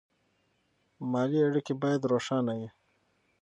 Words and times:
مالي 1.11 1.39
اړیکې 1.47 1.73
باید 1.83 2.09
روښانه 2.11 2.53
وي. 2.59 2.69